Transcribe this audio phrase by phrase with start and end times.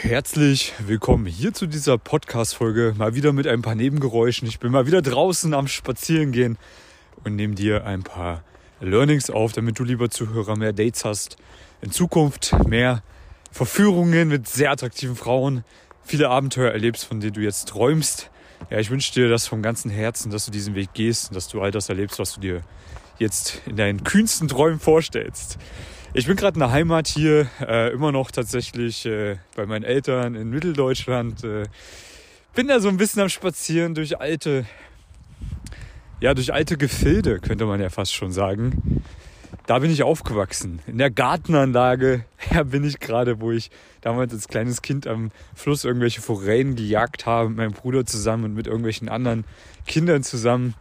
[0.00, 2.94] Herzlich willkommen hier zu dieser Podcast-Folge.
[2.96, 4.46] Mal wieder mit ein paar Nebengeräuschen.
[4.46, 6.56] Ich bin mal wieder draußen am Spazierengehen
[7.24, 8.44] und nehme dir ein paar
[8.80, 11.36] Learnings auf, damit du, lieber Zuhörer, mehr Dates hast.
[11.82, 13.02] In Zukunft mehr
[13.50, 15.64] Verführungen mit sehr attraktiven Frauen,
[16.04, 18.30] viele Abenteuer erlebst, von denen du jetzt träumst.
[18.70, 21.48] Ja, ich wünsche dir das vom ganzen Herzen, dass du diesen Weg gehst und dass
[21.48, 22.60] du all das erlebst, was du dir
[23.18, 25.58] jetzt in deinen kühnsten Träumen vorstellst.
[26.14, 30.34] Ich bin gerade in der Heimat hier, äh, immer noch tatsächlich äh, bei meinen Eltern
[30.34, 31.44] in Mitteldeutschland.
[31.44, 31.64] Äh,
[32.54, 34.64] bin da so ein bisschen am Spazieren durch alte,
[36.20, 39.02] ja, durch alte Gefilde, könnte man ja fast schon sagen.
[39.66, 40.80] Da bin ich aufgewachsen.
[40.86, 45.84] In der Gartenanlage ja, bin ich gerade, wo ich damals als kleines Kind am Fluss
[45.84, 49.44] irgendwelche Forellen gejagt habe, mit meinem Bruder zusammen und mit irgendwelchen anderen
[49.86, 50.72] Kindern zusammen.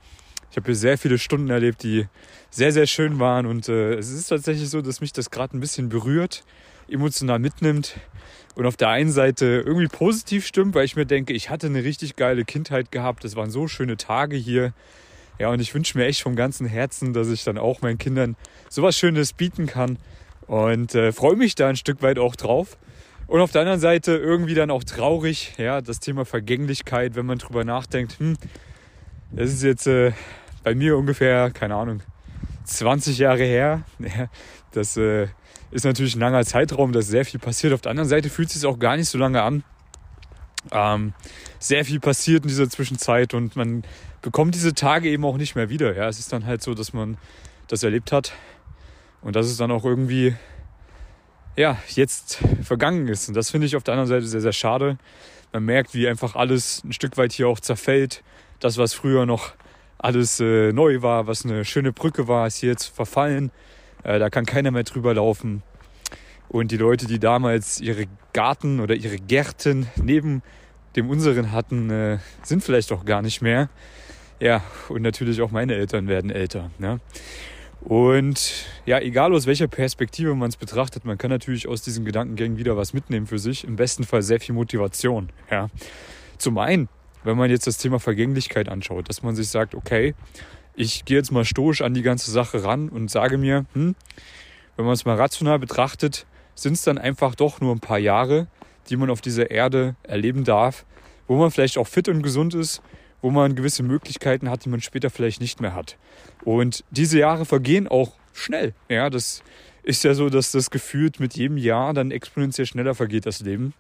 [0.52, 2.08] Ich habe hier sehr viele Stunden erlebt, die
[2.50, 3.46] sehr, sehr schön waren.
[3.46, 6.44] Und äh, es ist tatsächlich so, dass mich das gerade ein bisschen berührt,
[6.90, 7.96] emotional mitnimmt
[8.58, 11.84] und auf der einen Seite irgendwie positiv stimmt, weil ich mir denke, ich hatte eine
[11.84, 13.24] richtig geile Kindheit gehabt.
[13.24, 14.74] Es waren so schöne Tage hier.
[15.38, 18.36] Ja, und ich wünsche mir echt vom ganzen Herzen, dass ich dann auch meinen Kindern
[18.70, 20.00] sowas Schönes bieten kann.
[20.48, 22.78] Und äh, freue mich da ein Stück weit auch drauf.
[23.28, 27.38] Und auf der anderen Seite irgendwie dann auch traurig, ja, das Thema Vergänglichkeit, wenn man
[27.38, 28.38] drüber nachdenkt, hm,
[29.32, 30.12] das ist jetzt äh,
[30.64, 32.02] bei mir ungefähr, keine Ahnung,
[32.66, 33.84] 20 Jahre her.
[34.74, 35.28] Das äh,
[35.72, 37.74] ist natürlich ein langer Zeitraum, da ist sehr viel passiert.
[37.74, 39.64] Auf der anderen Seite fühlt es sich auch gar nicht so lange an.
[40.72, 41.14] Ähm,
[41.58, 43.84] sehr viel passiert in dieser Zwischenzeit und man
[44.22, 45.96] bekommt diese Tage eben auch nicht mehr wieder.
[45.96, 47.18] Ja, es ist dann halt so, dass man
[47.70, 48.34] das erlebt hat
[49.22, 50.36] und dass es dann auch irgendwie
[51.56, 53.28] ja, jetzt vergangen ist.
[53.28, 54.98] Und das finde ich auf der anderen Seite sehr, sehr schade.
[55.52, 58.24] Man merkt, wie einfach alles ein Stück weit hier auch zerfällt.
[58.60, 59.54] Das, was früher noch
[59.98, 63.52] alles äh, neu war, was eine schöne Brücke war, ist jetzt verfallen.
[64.04, 65.64] Äh, da kann keiner mehr drüber laufen.
[66.50, 70.42] Und die Leute, die damals ihre Garten oder ihre Gärten neben
[70.96, 73.70] dem unseren hatten, äh, sind vielleicht auch gar nicht mehr.
[74.40, 76.70] Ja, und natürlich auch meine Eltern werden älter.
[76.78, 77.00] Ne?
[77.82, 82.58] Und ja, egal aus welcher Perspektive man es betrachtet, man kann natürlich aus diesen Gedankengängen
[82.58, 83.64] wieder was mitnehmen für sich.
[83.64, 85.30] Im besten Fall sehr viel Motivation.
[85.50, 85.70] Ja.
[86.38, 86.88] Zum einen
[87.28, 90.16] wenn man jetzt das Thema Vergänglichkeit anschaut, dass man sich sagt, okay,
[90.76, 93.96] ich gehe jetzt mal stoisch an die ganze Sache ran und sage mir, hm,
[94.78, 98.48] wenn man es mal rational betrachtet, sind es dann einfach doch nur ein paar Jahre,
[98.90, 100.86] die man auf dieser Erde erleben darf,
[101.28, 102.82] wo man vielleicht auch fit und gesund ist,
[103.22, 105.98] wo man gewisse Möglichkeiten hat, die man später vielleicht nicht mehr hat.
[106.46, 108.74] Und diese Jahre vergehen auch schnell.
[108.88, 109.44] Ja, das
[109.84, 113.74] ist ja so, dass das gefühlt mit jedem Jahr dann exponentiell schneller vergeht, das Leben.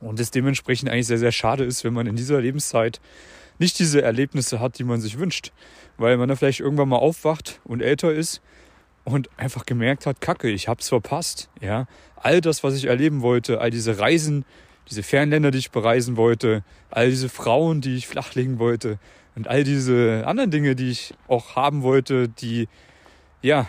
[0.00, 3.00] Und es dementsprechend eigentlich sehr, sehr schade ist, wenn man in dieser Lebenszeit
[3.58, 5.52] nicht diese Erlebnisse hat, die man sich wünscht.
[5.96, 8.42] Weil man dann vielleicht irgendwann mal aufwacht und älter ist
[9.04, 11.48] und einfach gemerkt hat, Kacke, ich hab's verpasst.
[11.60, 11.86] Ja,
[12.16, 14.44] all das, was ich erleben wollte, all diese Reisen,
[14.90, 18.98] diese Fernländer, die ich bereisen wollte, all diese Frauen, die ich flachlegen wollte
[19.34, 22.68] und all diese anderen Dinge, die ich auch haben wollte, die
[23.42, 23.66] ja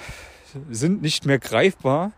[0.69, 2.11] sind nicht mehr greifbar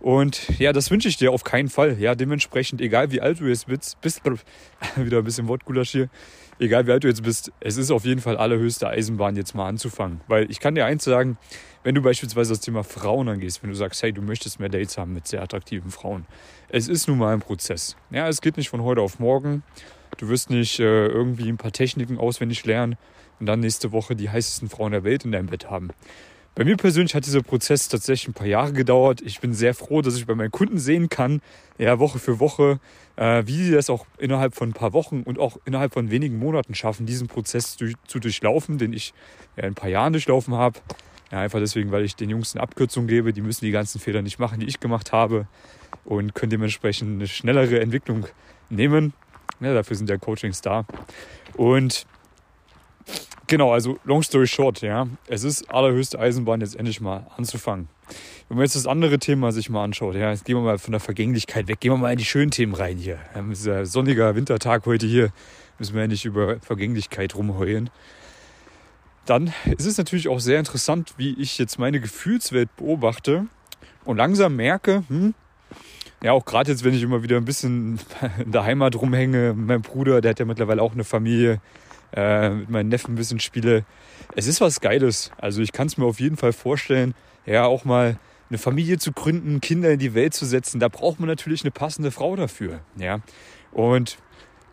[0.00, 1.98] und ja, das wünsche ich dir auf keinen Fall.
[1.98, 4.22] Ja, dementsprechend, egal wie alt du jetzt bist, bist
[4.96, 6.08] wieder ein bisschen Wortgulasch hier,
[6.58, 9.68] egal wie alt du jetzt bist, es ist auf jeden Fall allerhöchste Eisenbahn, jetzt mal
[9.68, 10.20] anzufangen.
[10.28, 11.36] Weil ich kann dir eins sagen,
[11.82, 14.98] wenn du beispielsweise das Thema Frauen angehst, wenn du sagst, hey, du möchtest mehr Dates
[14.98, 16.26] haben mit sehr attraktiven Frauen,
[16.68, 17.96] es ist nun mal ein Prozess.
[18.10, 19.62] Ja, es geht nicht von heute auf morgen.
[20.18, 22.96] Du wirst nicht äh, irgendwie ein paar Techniken auswendig lernen
[23.40, 25.90] und dann nächste Woche die heißesten Frauen der Welt in deinem Bett haben.
[26.58, 29.20] Bei mir persönlich hat dieser Prozess tatsächlich ein paar Jahre gedauert.
[29.20, 31.40] Ich bin sehr froh, dass ich bei meinen Kunden sehen kann,
[31.78, 32.80] ja, Woche für Woche,
[33.14, 36.36] äh, wie sie das auch innerhalb von ein paar Wochen und auch innerhalb von wenigen
[36.36, 39.14] Monaten schaffen, diesen Prozess durch, zu durchlaufen, den ich
[39.56, 40.80] ja, in ein paar Jahren durchlaufen habe.
[41.30, 43.32] Ja, einfach deswegen, weil ich den Jungs eine Abkürzung gebe.
[43.32, 45.46] Die müssen die ganzen Fehler nicht machen, die ich gemacht habe
[46.04, 48.26] und können dementsprechend eine schnellere Entwicklung
[48.68, 49.12] nehmen.
[49.60, 50.86] Ja, dafür sind ja Coachings da.
[51.54, 52.04] Und
[53.48, 57.88] Genau, also long story short, ja, es ist allerhöchste Eisenbahn, jetzt endlich mal anzufangen.
[58.48, 60.92] Wenn man jetzt das andere Thema sich mal anschaut, ja, jetzt gehen wir mal von
[60.92, 63.18] der Vergänglichkeit weg, gehen wir mal in die schönen Themen rein hier.
[63.34, 65.30] Ja, dieser sonniger Wintertag heute hier,
[65.78, 67.88] müssen wir ja nicht über Vergänglichkeit rumheulen.
[69.24, 73.46] Dann ist es natürlich auch sehr interessant, wie ich jetzt meine Gefühlswelt beobachte
[74.04, 75.32] und langsam merke, hm,
[76.22, 77.98] ja, auch gerade jetzt, wenn ich immer wieder ein bisschen
[78.44, 81.62] in der Heimat rumhänge, mein Bruder, der hat ja mittlerweile auch eine Familie,
[82.12, 83.84] äh, mit meinen Neffen ein bisschen spiele.
[84.36, 85.30] Es ist was Geiles.
[85.38, 87.14] Also ich kann es mir auf jeden Fall vorstellen,
[87.46, 88.18] ja, auch mal
[88.50, 90.80] eine Familie zu gründen, Kinder in die Welt zu setzen.
[90.80, 92.80] Da braucht man natürlich eine passende Frau dafür.
[92.96, 93.20] Ja.
[93.72, 94.18] Und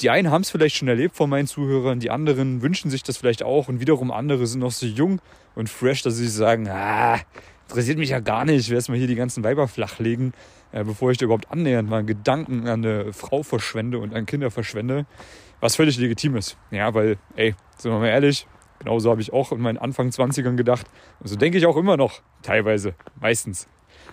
[0.01, 3.17] die einen haben es vielleicht schon erlebt von meinen Zuhörern, die anderen wünschen sich das
[3.17, 5.21] vielleicht auch und wiederum andere sind noch so jung
[5.55, 7.17] und fresh, dass sie sagen, ah,
[7.67, 10.33] interessiert mich ja gar nicht, ich werde erstmal hier die ganzen Weiber flachlegen.
[10.73, 14.51] äh, bevor ich da überhaupt annähernd mal Gedanken an eine Frau verschwende und an Kinder
[14.51, 15.05] verschwende,
[15.59, 16.57] was völlig legitim ist.
[16.71, 18.47] Ja, weil, ey, sind wir mal ehrlich,
[18.79, 20.87] genauso habe ich auch in meinen Anfang 20ern gedacht.
[21.19, 23.67] Und so denke ich auch immer noch, teilweise, meistens.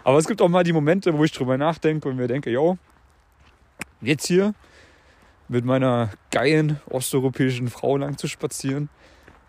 [0.05, 2.79] Aber es gibt auch mal die Momente, wo ich drüber nachdenke und mir denke, yo,
[4.01, 4.55] jetzt hier
[5.49, 8.89] mit meiner geilen osteuropäischen Frau lang zu spazieren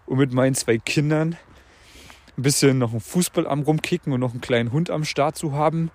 [0.06, 1.38] und mit meinen zwei Kindern
[2.38, 5.54] ein bisschen noch einen Fußball am rumkicken und noch einen kleinen Hund am Start zu
[5.54, 5.92] haben,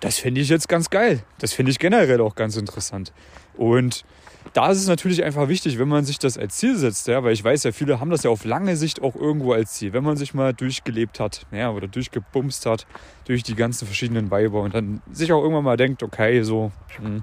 [0.00, 1.22] das finde ich jetzt ganz geil.
[1.38, 3.12] Das finde ich generell auch ganz interessant.
[3.56, 4.04] Und
[4.52, 7.32] da ist es natürlich einfach wichtig, wenn man sich das als Ziel setzt, ja, weil
[7.32, 10.04] ich weiß ja, viele haben das ja auf lange Sicht auch irgendwo als Ziel, wenn
[10.04, 12.86] man sich mal durchgelebt hat, ja, oder durchgebumst hat
[13.26, 17.22] durch die ganzen verschiedenen Weiber und dann sich auch irgendwann mal denkt, okay, so hm,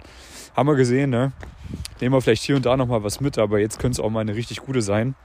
[0.55, 1.31] haben wir gesehen, ne?
[2.01, 4.19] Nehmen wir vielleicht hier und da nochmal was mit, aber jetzt könnte es auch mal
[4.19, 5.15] eine richtig gute sein.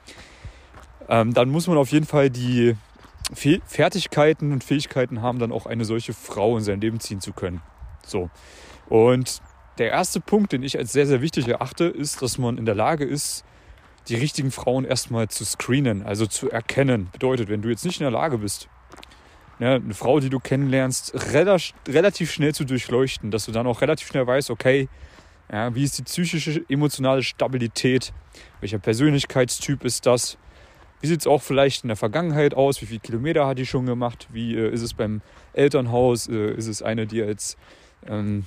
[1.08, 2.76] Ähm, dann muss man auf jeden Fall die
[3.32, 7.60] Fertigkeiten und Fähigkeiten haben, dann auch eine solche Frau in sein Leben ziehen zu können.
[8.06, 8.30] So.
[8.88, 9.42] Und
[9.78, 12.74] der erste Punkt, den ich als sehr, sehr wichtig erachte, ist, dass man in der
[12.74, 13.44] Lage ist,
[14.08, 17.08] die richtigen Frauen erstmal zu screenen, also zu erkennen.
[17.12, 18.68] Bedeutet, wenn du jetzt nicht in der Lage bist,
[19.58, 24.08] ja, eine Frau, die du kennenlernst, relativ schnell zu durchleuchten, dass du dann auch relativ
[24.08, 24.88] schnell weißt, okay,
[25.50, 28.12] ja, wie ist die psychische, emotionale Stabilität,
[28.60, 30.38] welcher Persönlichkeitstyp ist das,
[31.00, 33.86] wie sieht es auch vielleicht in der Vergangenheit aus, wie viele Kilometer hat die schon
[33.86, 35.20] gemacht, wie äh, ist es beim
[35.52, 37.56] Elternhaus, äh, ist es eine, die als
[38.06, 38.44] ähm,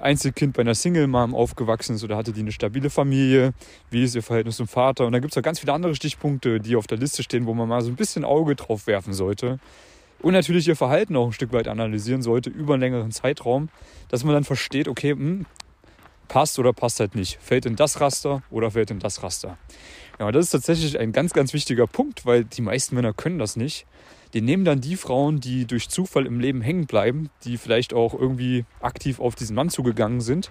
[0.00, 3.52] Einzelkind bei einer Single-Mom aufgewachsen ist oder hatte die eine stabile Familie?
[3.90, 5.06] Wie ist ihr Verhältnis zum Vater?
[5.06, 7.54] Und da gibt es auch ganz viele andere Stichpunkte, die auf der Liste stehen, wo
[7.54, 9.58] man mal so ein bisschen Auge drauf werfen sollte.
[10.20, 13.68] Und natürlich ihr Verhalten auch ein Stück weit analysieren sollte über einen längeren Zeitraum,
[14.08, 15.46] dass man dann versteht, okay, hm,
[16.28, 17.38] passt oder passt halt nicht.
[17.42, 19.58] Fällt in das Raster oder fällt in das Raster.
[20.22, 23.56] Ja, das ist tatsächlich ein ganz, ganz wichtiger Punkt, weil die meisten Männer können das
[23.56, 23.86] nicht
[24.32, 28.14] die nehmen dann die Frauen, die durch Zufall im Leben hängen bleiben, die vielleicht auch
[28.14, 30.50] irgendwie aktiv auf diesen Mann zugegangen sind,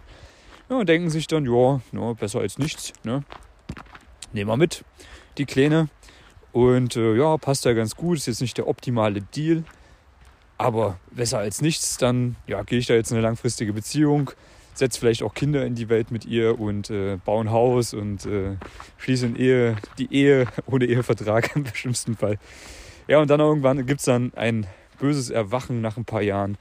[0.70, 2.94] ja, und denken sich dann, ja, ja, besser als nichts.
[3.04, 3.24] Ne?
[4.34, 4.86] Nehmen wir mit,
[5.38, 5.90] die Kleine.
[6.52, 9.64] Und äh, ja, passt ja ganz gut, ist jetzt nicht der optimale Deal,
[10.58, 14.32] aber besser als nichts, dann ja, gehe ich da jetzt in eine langfristige Beziehung,
[14.74, 18.26] setze vielleicht auch Kinder in die Welt mit ihr und äh, baue ein Haus und
[18.26, 18.56] äh,
[18.98, 22.38] schließe Ehe, die Ehe ohne Ehevertrag im schlimmsten Fall.
[23.08, 24.68] Ja, und dann irgendwann gibt es dann ein
[25.00, 26.58] böses Erwachen nach ein paar Jahren,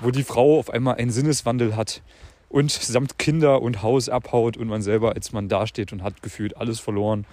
[0.00, 2.02] wo die Frau auf einmal einen Sinneswandel hat
[2.48, 6.56] und samt Kinder und Haus abhaut und man selber als Mann dasteht und hat gefühlt
[6.56, 7.26] alles verloren.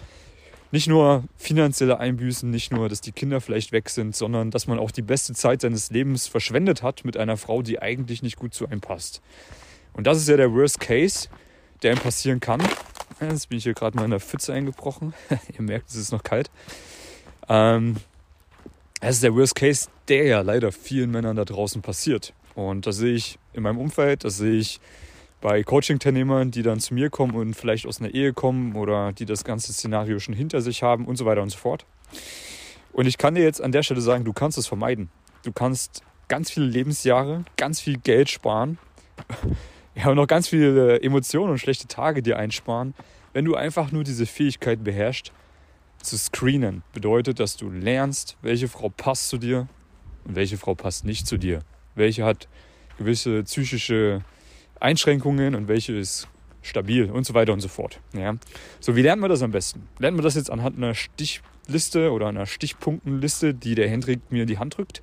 [0.72, 4.80] Nicht nur finanzielle Einbüßen, nicht nur, dass die Kinder vielleicht weg sind, sondern dass man
[4.80, 8.56] auch die beste Zeit seines Lebens verschwendet hat mit einer Frau, die eigentlich nicht gut
[8.56, 9.22] zu einem passt.
[9.94, 11.30] Und das ist ja der Worst Case,
[11.82, 12.62] der ihm passieren kann.
[13.22, 15.14] Jetzt bin ich hier gerade mal in der Pfütze eingebrochen.
[15.54, 16.50] Ihr merkt, es ist noch kalt.
[17.48, 17.98] Ähm,
[19.00, 22.34] das ist der Worst Case, der ja leider vielen Männern da draußen passiert.
[22.56, 24.80] Und das sehe ich in meinem Umfeld, das sehe ich
[25.42, 29.26] bei Coaching-Teilnehmern, die dann zu mir kommen und vielleicht aus einer Ehe kommen oder die
[29.26, 31.86] das ganze Szenario schon hinter sich haben und so weiter und so fort.
[32.94, 35.10] Und ich kann dir jetzt an der Stelle sagen, du kannst es vermeiden.
[35.44, 38.78] Du kannst ganz viele Lebensjahre, ganz viel Geld sparen,
[40.04, 42.94] ja, und noch ganz viele Emotionen und schlechte Tage dir einsparen,
[43.34, 45.32] wenn du einfach nur diese Fähigkeit beherrschst,
[46.02, 49.68] zu screenen bedeutet, dass du lernst, welche Frau passt zu dir
[50.26, 51.60] und welche Frau passt nicht zu dir.
[51.96, 52.48] Welche hat
[52.98, 54.24] gewisse psychische
[54.80, 56.28] Einschränkungen und welche ist
[56.62, 58.00] stabil und so weiter und so fort.
[58.14, 58.36] Ja.
[58.80, 59.88] So, wie lernt man das am besten?
[60.00, 64.48] Lernt man das jetzt anhand einer Stichliste oder einer Stichpunktenliste, die der Hendrik mir in
[64.48, 65.02] die Hand drückt?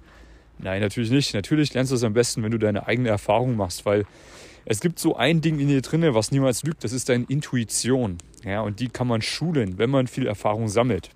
[0.59, 1.33] Nein, natürlich nicht.
[1.35, 4.05] Natürlich lernst du das am besten, wenn du deine eigene Erfahrung machst, weil
[4.71, 8.19] es gibt so ein Ding in dir drinne, was niemals lügt, das ist deine Intuition.
[8.45, 11.11] Ja, und die kann man schulen, wenn man viel Erfahrung sammelt.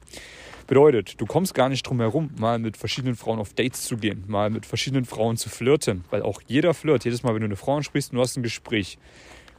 [0.66, 4.25] Bedeutet, du kommst gar nicht drum herum, mal mit verschiedenen Frauen auf Dates zu gehen,
[4.26, 7.54] mal mit verschiedenen Frauen zu flirten, weil auch jeder Flirt, jedes Mal, wenn du eine
[7.54, 8.99] Frau ansprichst und du hast ein Gespräch,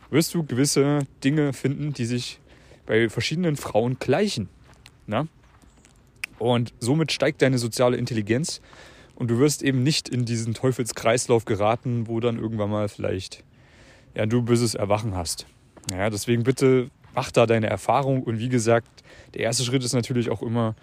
[0.09, 2.41] wirst du gewisse Dinge finden, die sich
[2.85, 4.49] bei verschiedenen Frauen gleichen.
[5.07, 5.25] Na?
[6.37, 8.59] Und somit steigt deine soziale Intelligenz
[9.15, 13.44] und du wirst eben nicht in diesen Teufelskreislauf geraten, wo dann irgendwann mal vielleicht
[14.15, 15.45] ja, du böses Erwachen hast.
[15.91, 18.87] Ja, deswegen bitte mach da deine Erfahrung und wie gesagt,
[19.33, 20.75] der erste Schritt ist natürlich auch immer,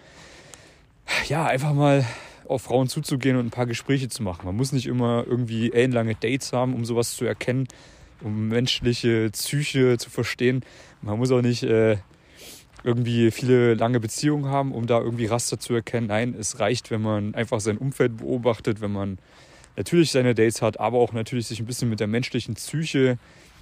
[1.28, 2.04] ja, einfach mal
[2.46, 4.46] auf Frauen zuzugehen und ein paar Gespräche zu machen.
[4.46, 7.66] Man muss nicht immer irgendwie ellenlange Dates haben, um sowas zu erkennen,
[8.22, 10.64] um menschliche Psyche zu verstehen.
[11.00, 11.96] Man muss auch nicht äh,
[12.84, 16.08] irgendwie viele lange Beziehungen haben, um da irgendwie Raster zu erkennen.
[16.08, 19.18] Nein, es reicht, wenn man einfach sein Umfeld beobachtet, wenn man
[19.76, 23.18] natürlich seine Dates hat, aber auch natürlich sich ein bisschen mit der menschlichen Psyche,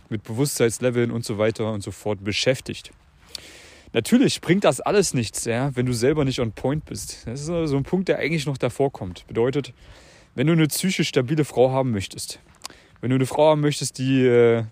[0.09, 2.91] mit Bewusstseinsleveln und so weiter und so fort beschäftigt.
[3.93, 7.27] Natürlich bringt das alles nichts, ja, wenn du selber nicht on point bist.
[7.27, 9.27] Das ist so ein Punkt, der eigentlich noch davor kommt.
[9.27, 9.73] Bedeutet,
[10.35, 12.39] wenn du eine psychisch stabile Frau haben möchtest,
[13.01, 14.65] Wenn du eine Frau haben möchtest, die äh,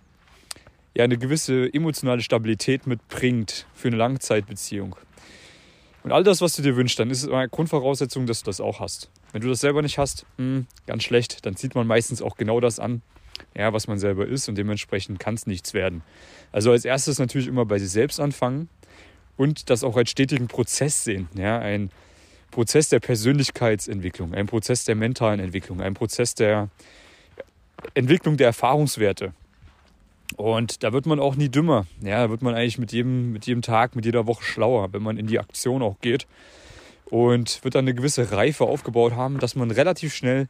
[0.94, 4.96] ja eine gewisse emotionale Stabilität mitbringt für eine Langzeitbeziehung.
[6.04, 8.60] Und all das, was du dir wünschst, dann ist es eine Grundvoraussetzung, dass du das
[8.60, 9.10] auch hast.
[9.32, 12.60] Wenn du das selber nicht hast, hm, ganz schlecht, dann zieht man meistens auch genau
[12.60, 13.02] das an,
[13.54, 16.02] ja, was man selber ist und dementsprechend kann es nichts werden.
[16.52, 18.68] Also als erstes natürlich immer bei sich selbst anfangen
[19.36, 21.28] und das auch als stetigen Prozess sehen.
[21.34, 21.90] Ja, ein
[22.50, 26.70] Prozess der Persönlichkeitsentwicklung, ein Prozess der mentalen Entwicklung, ein Prozess der
[27.94, 29.34] Entwicklung der Erfahrungswerte.
[30.36, 31.86] Und da wird man auch nie dümmer.
[32.02, 35.02] Ja, da wird man eigentlich mit jedem, mit jedem Tag, mit jeder Woche schlauer, wenn
[35.02, 36.26] man in die Aktion auch geht.
[37.10, 40.48] Und wird dann eine gewisse Reife aufgebaut haben, dass man relativ schnell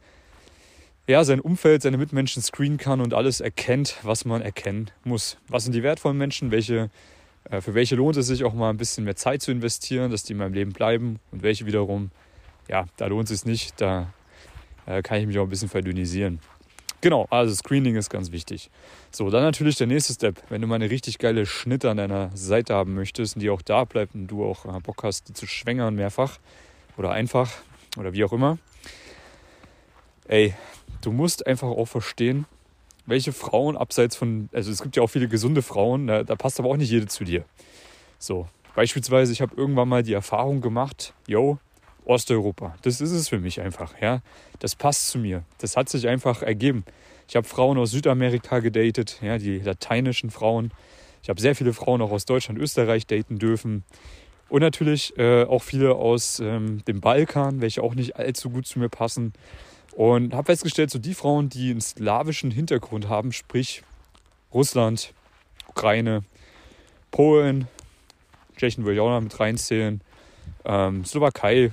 [1.09, 5.37] ja, sein Umfeld, seine Mitmenschen screenen kann und alles erkennt, was man erkennen muss.
[5.47, 6.51] Was sind die wertvollen Menschen?
[6.51, 6.91] Welche,
[7.49, 10.23] äh, für welche lohnt es sich auch mal ein bisschen mehr Zeit zu investieren, dass
[10.23, 11.19] die in meinem Leben bleiben?
[11.31, 12.11] Und welche wiederum,
[12.67, 13.81] ja, da lohnt es sich nicht.
[13.81, 14.13] Da
[14.85, 16.39] äh, kann ich mich auch ein bisschen verdünnisieren.
[17.01, 18.69] Genau, also Screening ist ganz wichtig.
[19.11, 20.41] So, dann natürlich der nächste Step.
[20.49, 23.61] Wenn du mal eine richtig geile Schnitte an deiner Seite haben möchtest und die auch
[23.61, 26.39] da bleibt und du auch äh, Bock hast, die zu schwängern mehrfach
[26.97, 27.51] oder einfach
[27.97, 28.57] oder wie auch immer.
[30.27, 30.53] Ey,
[31.01, 32.45] du musst einfach auch verstehen,
[33.05, 36.59] welche Frauen abseits von, also es gibt ja auch viele gesunde Frauen, da, da passt
[36.59, 37.45] aber auch nicht jede zu dir.
[38.19, 41.57] So, beispielsweise, ich habe irgendwann mal die Erfahrung gemacht, yo,
[42.09, 42.75] Osteuropa.
[42.81, 44.21] Das ist es für mich einfach, ja.
[44.59, 45.43] Das passt zu mir.
[45.59, 46.83] Das hat sich einfach ergeben.
[47.27, 50.71] Ich habe Frauen aus Südamerika gedatet, ja, die lateinischen Frauen.
[51.21, 53.83] Ich habe sehr viele Frauen auch aus Deutschland, Österreich daten dürfen.
[54.49, 58.79] Und natürlich äh, auch viele aus ähm, dem Balkan, welche auch nicht allzu gut zu
[58.79, 59.33] mir passen.
[59.91, 63.83] Und habe festgestellt, so die Frauen, die einen slawischen Hintergrund haben, sprich
[64.51, 65.13] Russland,
[65.67, 66.23] Ukraine,
[67.11, 67.67] Polen,
[68.57, 70.01] Tschechien würde ich auch noch mit reinzählen,
[70.65, 71.71] ähm, Slowakei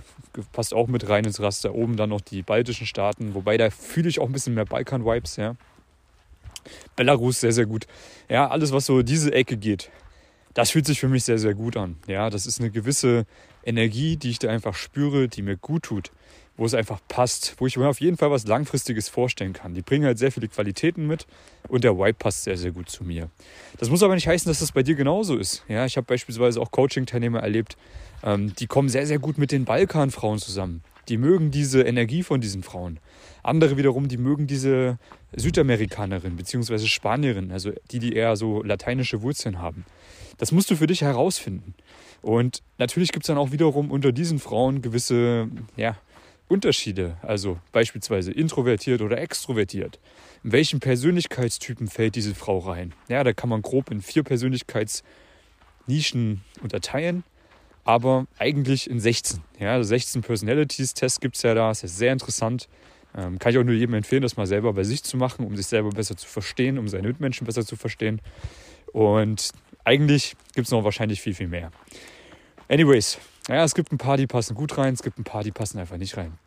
[0.53, 1.75] passt auch mit rein ins Raster.
[1.75, 5.37] Oben dann noch die baltischen Staaten, wobei da fühle ich auch ein bisschen mehr Balkan-Vibes,
[5.37, 5.57] ja.
[6.97, 7.87] Belarus sehr, sehr gut.
[8.29, 9.91] Ja, alles, was so diese Ecke geht,
[10.55, 11.97] das fühlt sich für mich sehr, sehr gut an.
[12.07, 13.27] Ja, das ist eine gewisse
[13.65, 16.11] Energie, die ich da einfach spüre, die mir gut tut,
[16.57, 19.75] wo es einfach passt, wo ich mir auf jeden Fall was Langfristiges vorstellen kann.
[19.75, 21.27] Die bringen halt sehr viele Qualitäten mit
[21.69, 23.29] und der Vibe passt sehr, sehr gut zu mir.
[23.79, 25.65] Das muss aber nicht heißen, dass das bei dir genauso ist.
[25.69, 27.77] Ja, ich habe beispielsweise auch Coaching-Teilnehmer erlebt,
[28.23, 30.83] ähm, die kommen sehr, sehr gut mit den Balkanfrauen zusammen.
[31.09, 32.99] Die mögen diese Energie von diesen Frauen.
[33.43, 34.99] Andere wiederum, die mögen diese
[35.37, 36.79] Südamerikanerin bzw.
[36.87, 39.85] Spanierin, also die, die eher so lateinische Wurzeln haben.
[40.39, 41.75] Das musst du für dich herausfinden.
[42.23, 45.97] Und natürlich gibt es dann auch wiederum unter diesen Frauen gewisse ja,
[46.49, 47.17] Unterschiede.
[47.23, 49.99] Also beispielsweise introvertiert oder extrovertiert.
[50.45, 52.95] In welchen Persönlichkeitstypen fällt diese Frau rein?
[53.09, 57.25] Ja, da kann man grob in vier Persönlichkeitsnischen unterteilen
[57.87, 59.41] aber eigentlich in 16.
[59.61, 62.69] Ja, also 16 Personalities-Tests gibt es ja da, das ist sehr interessant.
[63.17, 65.57] Ähm, kann ich auch nur jedem empfehlen, das mal selber bei sich zu machen, um
[65.57, 68.21] sich selber besser zu verstehen, um seine Mitmenschen besser zu verstehen.
[68.93, 69.53] Und
[69.85, 71.71] eigentlich gibt es noch wahrscheinlich viel, viel mehr.
[72.69, 75.53] Anyways, ja, es gibt ein paar, die passen gut rein, es gibt ein paar, die
[75.53, 76.39] passen einfach nicht rein.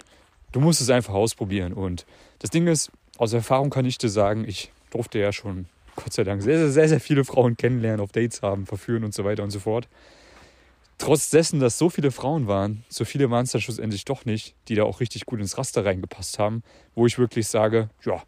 [0.52, 1.74] Du musst es einfach ausprobieren.
[1.74, 2.06] Und
[2.40, 6.24] das Ding ist, aus Erfahrung kann ich dir sagen, ich durfte ja schon, Gott sei
[6.24, 9.44] Dank, sehr, sehr, sehr, sehr viele Frauen kennenlernen, auf Dates haben, verführen und so weiter
[9.44, 9.88] und so fort
[11.00, 14.54] trotz dessen, dass so viele Frauen waren, so viele waren es dann schlussendlich doch nicht,
[14.68, 16.62] die da auch richtig gut ins Raster reingepasst haben,
[16.94, 18.22] wo ich wirklich sage, ja,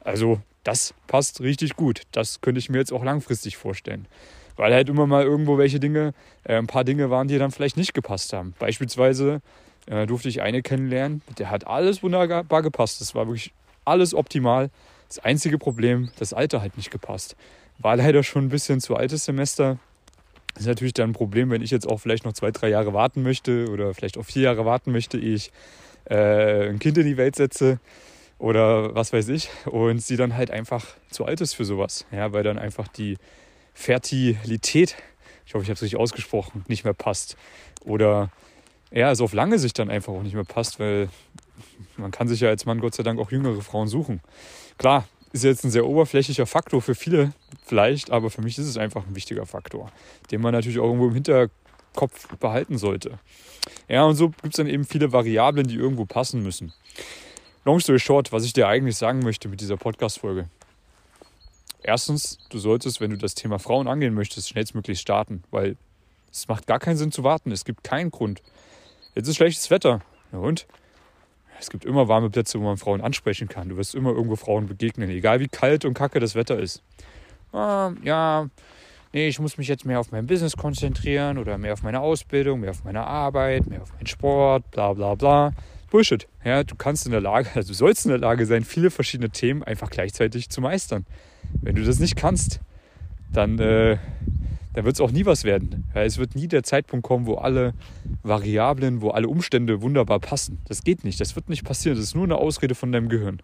[0.00, 2.02] also das passt richtig gut.
[2.10, 4.08] Das könnte ich mir jetzt auch langfristig vorstellen.
[4.56, 7.76] Weil halt immer mal irgendwo welche Dinge, äh, ein paar Dinge waren, die dann vielleicht
[7.76, 8.54] nicht gepasst haben.
[8.58, 9.40] Beispielsweise
[9.86, 13.00] äh, durfte ich eine kennenlernen, der hat alles wunderbar gepasst.
[13.00, 13.52] Das war wirklich
[13.84, 14.70] alles optimal.
[15.08, 17.36] Das einzige Problem, das Alter hat nicht gepasst.
[17.78, 19.78] War leider schon ein bisschen zu altes Semester.
[20.54, 22.94] Das ist natürlich dann ein Problem, wenn ich jetzt auch vielleicht noch zwei, drei Jahre
[22.94, 25.50] warten möchte oder vielleicht auch vier Jahre warten möchte, ehe ich
[26.04, 27.80] äh, ein Kind in die Welt setze
[28.38, 29.50] oder was weiß ich.
[29.66, 32.06] Und sie dann halt einfach zu alt ist für sowas.
[32.12, 33.18] Ja, weil dann einfach die
[33.74, 34.96] Fertilität,
[35.44, 37.36] ich hoffe, ich habe es richtig ausgesprochen, nicht mehr passt.
[37.84, 38.30] Oder
[38.90, 41.08] ja, also auf lange Sicht dann einfach auch nicht mehr passt, weil
[41.96, 44.20] man kann sich ja als Mann Gott sei Dank auch jüngere Frauen suchen.
[44.78, 47.32] Klar, ist jetzt ein sehr oberflächlicher Faktor für viele
[47.66, 49.90] vielleicht, aber für mich ist es einfach ein wichtiger Faktor,
[50.30, 53.18] den man natürlich auch irgendwo im Hinterkopf behalten sollte.
[53.88, 56.72] Ja, und so gibt es dann eben viele Variablen, die irgendwo passen müssen.
[57.64, 60.48] Long story short, was ich dir eigentlich sagen möchte mit dieser Podcast-Folge.
[61.86, 65.76] Erstens, du solltest, wenn du das Thema Frauen angehen möchtest, schnellstmöglich starten, weil
[66.32, 67.52] es macht gar keinen Sinn zu warten.
[67.52, 68.42] Es gibt keinen Grund.
[69.14, 70.00] Jetzt ist schlechtes Wetter.
[70.32, 70.66] Ja und?
[71.60, 73.68] Es gibt immer warme Plätze, wo man Frauen ansprechen kann.
[73.68, 76.82] Du wirst immer irgendwo Frauen begegnen, egal wie kalt und kacke das Wetter ist.
[77.52, 78.48] Ah, ja,
[79.12, 82.60] nee, ich muss mich jetzt mehr auf mein Business konzentrieren oder mehr auf meine Ausbildung,
[82.60, 85.52] mehr auf meine Arbeit, mehr auf meinen Sport, bla bla bla.
[85.90, 86.26] Bullshit.
[86.44, 89.28] Ja, du kannst in der Lage, also du sollst in der Lage sein, viele verschiedene
[89.28, 91.04] Themen einfach gleichzeitig zu meistern.
[91.62, 92.60] Wenn du das nicht kannst,
[93.32, 93.98] dann, äh,
[94.72, 95.84] dann wird es auch nie was werden.
[95.94, 97.74] Ja, es wird nie der Zeitpunkt kommen, wo alle
[98.22, 100.58] Variablen, wo alle Umstände wunderbar passen.
[100.66, 101.20] Das geht nicht.
[101.20, 101.96] Das wird nicht passieren.
[101.96, 103.40] Das ist nur eine Ausrede von deinem Gehirn.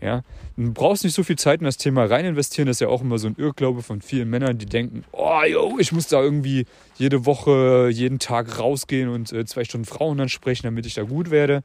[0.00, 0.22] Ja,
[0.58, 2.66] du brauchst nicht so viel Zeit in das Thema rein investieren.
[2.66, 5.78] Das ist ja auch immer so ein Irrglaube von vielen Männern, die denken, oh, yo,
[5.78, 10.64] ich muss da irgendwie jede Woche, jeden Tag rausgehen und äh, zwei Stunden Frauen ansprechen,
[10.64, 11.62] damit ich da gut werde.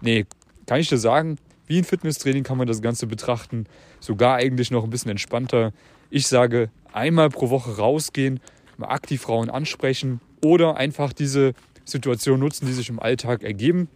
[0.00, 0.26] Nee,
[0.66, 1.38] kann ich dir sagen,
[1.72, 3.64] wie ein Fitnesstraining kann man das Ganze betrachten.
[3.98, 5.72] Sogar eigentlich noch ein bisschen entspannter.
[6.10, 8.40] Ich sage, einmal pro Woche rausgehen,
[8.76, 11.54] mal aktiv Frauen ansprechen oder einfach diese
[11.86, 13.88] Situation nutzen, die sich im Alltag ergeben.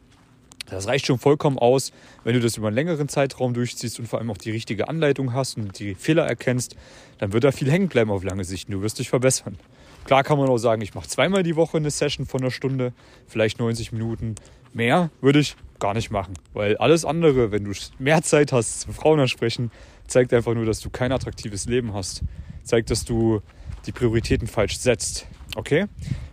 [0.71, 1.93] Das reicht schon vollkommen aus,
[2.25, 5.35] wenn du das über einen längeren Zeitraum durchziehst und vor allem auch die richtige Anleitung
[5.35, 6.77] hast und die Fehler erkennst,
[7.19, 9.59] dann wird da viel hängen bleiben auf lange Sicht und du wirst dich verbessern.
[10.07, 12.95] Klar kann man auch sagen, ich mache zweimal die Woche eine Session von einer Stunde,
[13.27, 14.37] vielleicht 90 Minuten.
[14.73, 18.95] Mehr würde ich gar nicht machen, weil alles andere, wenn du mehr Zeit hast zum
[18.95, 19.71] Frauen ansprechen,
[20.07, 22.23] zeigt einfach nur, dass du kein attraktives Leben hast.
[22.63, 23.43] Zeigt, dass du
[23.87, 25.27] die Prioritäten falsch setzt.
[25.57, 25.87] Okay?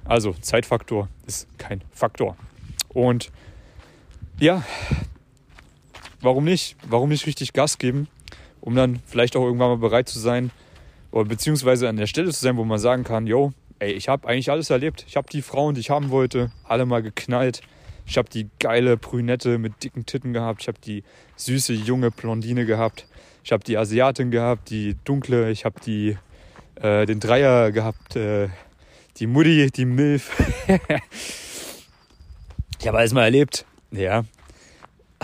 [0.05, 2.35] Also Zeitfaktor ist kein Faktor.
[2.89, 3.31] Und
[4.39, 4.63] ja,
[6.21, 6.75] warum nicht?
[6.87, 8.07] Warum nicht richtig Gas geben,
[8.61, 10.51] um dann vielleicht auch irgendwann mal bereit zu sein
[11.11, 14.27] oder beziehungsweise an der Stelle zu sein, wo man sagen kann, yo, ey, ich habe
[14.27, 15.05] eigentlich alles erlebt.
[15.07, 17.61] Ich habe die Frauen, die ich haben wollte, alle mal geknallt.
[18.05, 20.61] Ich habe die geile Brünette mit dicken Titten gehabt.
[20.61, 21.03] Ich habe die
[21.35, 23.07] süße junge Blondine gehabt.
[23.43, 25.51] Ich habe die Asiatin gehabt, die dunkle.
[25.51, 26.17] Ich habe die
[26.75, 28.49] äh, den Dreier gehabt, äh,
[29.17, 30.31] die Mutti, die Milf.
[32.79, 33.65] ich habe alles mal erlebt.
[33.91, 34.25] Ja,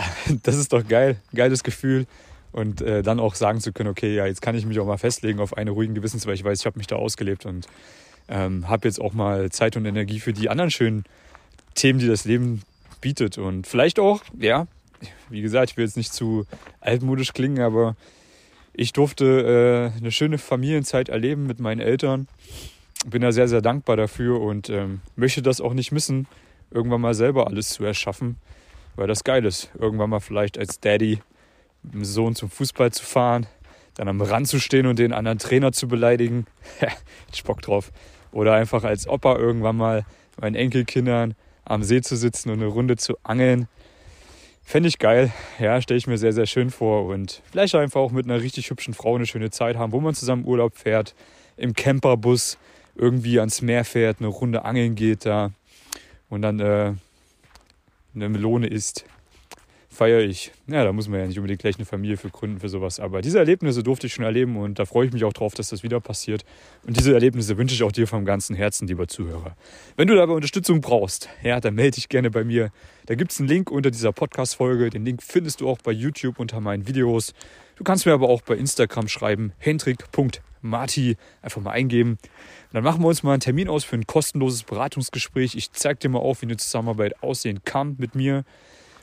[0.42, 2.06] das ist doch geil, geiles Gefühl.
[2.52, 4.98] Und äh, dann auch sagen zu können, okay, ja, jetzt kann ich mich auch mal
[4.98, 7.68] festlegen auf eine ruhigen Gewissens, weil ich weiß, ich habe mich da ausgelebt und
[8.28, 11.04] ähm, habe jetzt auch mal Zeit und Energie für die anderen schönen
[11.74, 12.62] Themen, die das Leben
[13.00, 13.38] bietet.
[13.38, 14.66] Und vielleicht auch, ja,
[15.28, 16.46] wie gesagt, ich will jetzt nicht zu
[16.80, 17.96] altmodisch klingen, aber
[18.72, 22.28] ich durfte äh, eine schöne Familienzeit erleben mit meinen Eltern.
[23.06, 26.26] Bin da sehr, sehr dankbar dafür und ähm, möchte das auch nicht missen,
[26.70, 28.36] irgendwann mal selber alles zu erschaffen
[28.96, 29.70] weil das geil ist.
[29.78, 31.20] Irgendwann mal vielleicht als Daddy
[31.82, 33.46] mit dem Sohn zum Fußball zu fahren,
[33.94, 36.46] dann am Rand zu stehen und den anderen Trainer zu beleidigen.
[37.44, 37.92] Bock drauf.
[38.32, 40.04] Oder einfach als Opa irgendwann mal
[40.40, 43.68] meinen Enkelkindern am See zu sitzen und eine Runde zu angeln.
[44.62, 45.32] Fände ich geil.
[45.58, 47.06] Ja, stelle ich mir sehr, sehr schön vor.
[47.06, 50.14] Und vielleicht einfach auch mit einer richtig hübschen Frau eine schöne Zeit haben, wo man
[50.14, 51.14] zusammen Urlaub fährt,
[51.56, 52.58] im Camperbus
[52.94, 55.50] irgendwie ans Meer fährt, eine Runde angeln geht da
[56.28, 56.94] und dann äh,
[58.14, 59.04] eine Melone isst,
[59.90, 60.52] feiere ich.
[60.68, 63.00] Ja, da muss man ja nicht unbedingt gleich eine Familie für gründen für sowas.
[63.00, 65.70] Aber diese Erlebnisse durfte ich schon erleben und da freue ich mich auch drauf, dass
[65.70, 66.44] das wieder passiert.
[66.86, 69.56] Und diese Erlebnisse wünsche ich auch dir vom ganzen Herzen, lieber Zuhörer.
[69.96, 72.70] Wenn du dabei Unterstützung brauchst, ja, dann melde dich gerne bei mir.
[73.06, 74.90] Da gibt es einen Link unter dieser Podcast-Folge.
[74.90, 77.34] Den Link findest du auch bei YouTube unter meinen Videos.
[77.74, 82.10] Du kannst mir aber auch bei Instagram schreiben, hendrik.marti, einfach mal eingeben.
[82.12, 85.56] Und dann machen wir uns mal einen Termin aus für ein kostenloses Beratungsgespräch.
[85.56, 88.44] Ich zeige dir mal auf, wie eine Zusammenarbeit aussehen kann mit mir.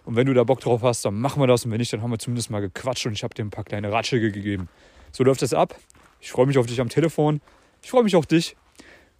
[0.07, 1.65] Und wenn du da Bock drauf hast, dann machen wir das.
[1.65, 3.65] Und wenn nicht, dann haben wir zumindest mal gequatscht und ich habe dir ein paar
[3.65, 4.69] kleine Ratschläge gegeben.
[5.11, 5.75] So läuft das ab.
[6.21, 7.41] Ich freue mich auf dich am Telefon.
[7.83, 8.55] Ich freue mich auf dich,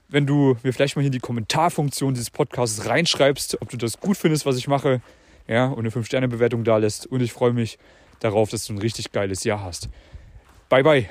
[0.08, 4.00] wenn du mir vielleicht mal hier in die Kommentarfunktion dieses Podcasts reinschreibst, ob du das
[4.00, 5.02] gut findest, was ich mache.
[5.46, 7.06] Ja, und eine 5-Sterne-Bewertung da lässt.
[7.06, 7.78] Und ich freue mich
[8.22, 9.90] darauf, dass du ein richtig geiles Jahr hast.
[10.70, 11.10] Bye, bye.